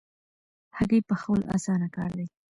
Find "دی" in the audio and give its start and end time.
2.17-2.25